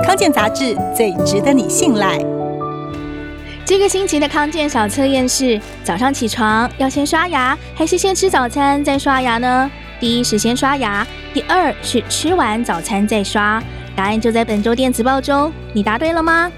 [0.00, 2.18] 康健杂志最值得你信赖。
[3.64, 9.70] 这个星期的康健小测验是早上起床要先刷牙还是先吃早餐再刷牙呢？
[10.00, 13.62] 第一是先刷牙第二是吃完早餐再刷。
[13.94, 16.50] 答案就在本周电子报中你答对了吗？